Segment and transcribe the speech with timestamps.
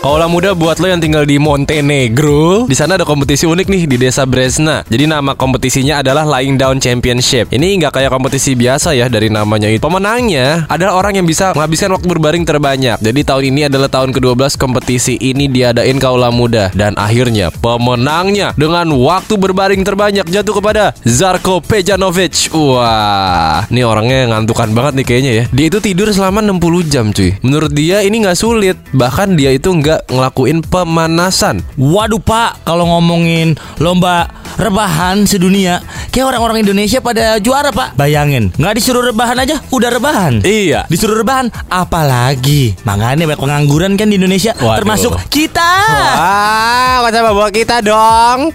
[0.00, 2.64] Kaulah muda buat lo yang tinggal di Montenegro.
[2.64, 4.80] Di sana ada kompetisi unik nih di desa Bresna.
[4.88, 7.52] Jadi nama kompetisinya adalah Lying Down Championship.
[7.52, 9.84] Ini nggak kayak kompetisi biasa ya dari namanya itu.
[9.84, 12.96] Pemenangnya adalah orang yang bisa menghabiskan waktu berbaring terbanyak.
[12.96, 18.88] Jadi tahun ini adalah tahun ke-12 kompetisi ini diadain Kaulah muda dan akhirnya pemenangnya dengan
[18.96, 22.48] waktu berbaring terbanyak jatuh kepada Zarko Pejanovic.
[22.56, 25.44] Wah, ini orangnya ngantukan banget nih kayaknya ya.
[25.52, 27.36] Dia itu tidur selama 60 jam cuy.
[27.44, 28.80] Menurut dia ini nggak sulit.
[28.96, 31.66] Bahkan dia itu nggak ngelakuin pemanasan.
[31.74, 35.80] Waduh pak, kalau ngomongin lomba rebahan sedunia,
[36.14, 37.98] kayak orang-orang Indonesia pada juara pak.
[37.98, 40.44] Bayangin, nggak disuruh rebahan aja, udah rebahan.
[40.46, 40.86] Iya.
[40.86, 42.78] Disuruh rebahan, apalagi.
[42.86, 44.78] Makanya banyak pengangguran kan di Indonesia, Waduh.
[44.84, 45.72] termasuk kita.
[45.90, 48.54] Wah, bawa kita dong?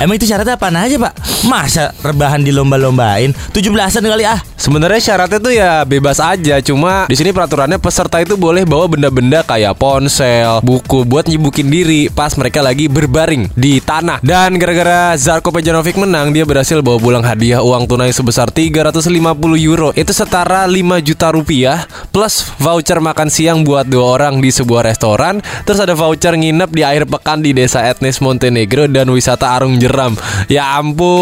[0.00, 1.12] Emang itu syaratnya apa aja pak?
[1.48, 3.32] Masa rebahan di lomba-lombain?
[3.56, 4.40] 17-an kali ah.
[4.60, 9.40] Sebenarnya syaratnya tuh ya bebas aja, cuma di sini peraturannya peserta itu boleh bawa benda-benda
[9.40, 14.20] kayak ponsel, buku buat nyibukin diri pas mereka lagi berbaring di tanah.
[14.20, 19.32] Dan gara-gara Zarko Pejanovic menang, dia berhasil bawa pulang hadiah uang tunai sebesar 350
[19.64, 19.96] euro.
[19.96, 25.40] Itu setara 5 juta rupiah plus voucher makan siang buat dua orang di sebuah restoran,
[25.64, 30.20] terus ada voucher nginep di akhir pekan di desa etnis Montenegro dan wisata Arung Jeram.
[30.52, 30.76] Ya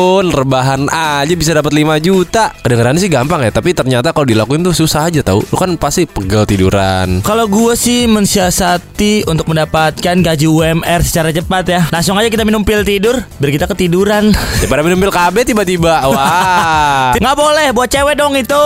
[0.08, 2.56] ampun, rebahan aja bisa dapat 5 juta.
[2.64, 5.44] Kedengarannya sih gampang ya, tapi ternyata kalau dilakuin tuh susah aja tahu.
[5.44, 7.20] Lu kan pasti pegel tiduran.
[7.20, 11.80] Kalau gue sih mensiasati untuk mendapatkan gaji UMR secara cepat ya.
[11.92, 14.32] Langsung aja kita minum pil tidur biar kita ketiduran.
[14.32, 16.08] Daripada minum pil KB tiba-tiba.
[16.08, 17.12] Wah.
[17.20, 18.62] Nggak boleh buat cewek dong itu.